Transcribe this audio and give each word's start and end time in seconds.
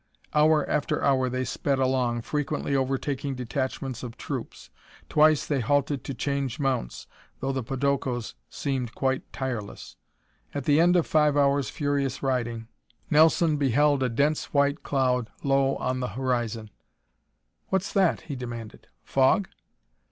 Hour 0.33 0.67
after 0.67 1.03
hour 1.03 1.29
they 1.29 1.45
sped 1.45 1.77
along, 1.77 2.23
frequently 2.23 2.75
overtaking 2.75 3.35
detachments 3.35 4.01
of 4.01 4.17
troops. 4.17 4.71
Twice 5.09 5.45
they 5.45 5.59
halted 5.59 6.03
to 6.03 6.15
change 6.15 6.59
mounts, 6.59 7.05
though 7.39 7.51
the 7.51 7.63
podokos 7.63 8.33
seemed 8.49 8.95
quite 8.95 9.31
tireless. 9.31 9.97
At 10.55 10.63
the 10.63 10.79
end 10.81 10.95
of 10.95 11.05
five 11.05 11.37
hours' 11.37 11.69
furious 11.69 12.23
riding, 12.23 12.67
Nelson 13.11 13.57
beheld 13.57 14.01
a 14.01 14.09
dense 14.09 14.45
white 14.51 14.81
cloud 14.81 15.29
low 15.43 15.75
on 15.75 15.99
the 15.99 16.07
horizon. 16.17 16.71
"What's 17.67 17.93
that?" 17.93 18.21
he 18.21 18.35
demanded. 18.35 18.87
"Fog?" 19.03 19.49